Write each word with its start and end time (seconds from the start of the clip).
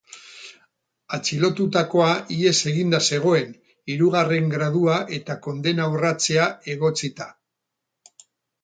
Atxilotutakoa 1.17 2.07
ihes 2.37 2.55
eginda 2.71 3.01
zegoen, 3.11 3.53
hirugarren 3.93 4.51
gradua 4.57 4.97
eta 5.19 5.37
kondena 5.45 5.93
urratzea 5.95 6.51
egotzita. 6.77 7.31